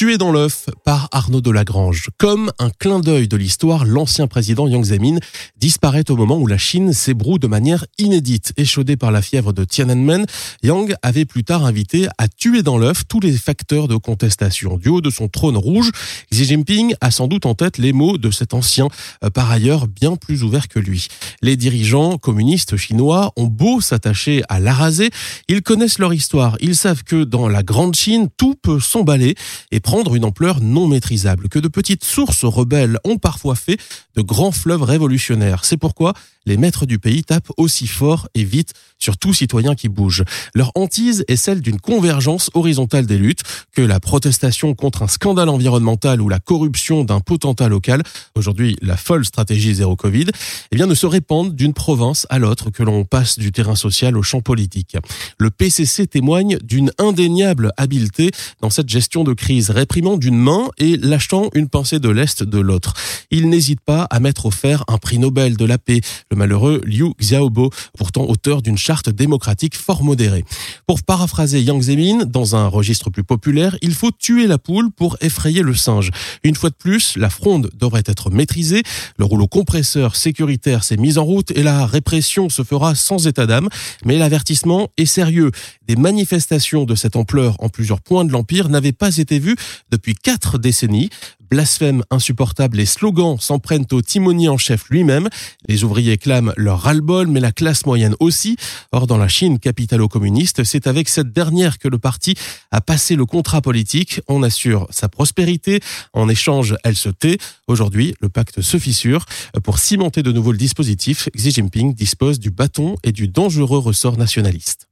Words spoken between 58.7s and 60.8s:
cette gestion de crise, réprimant d'une main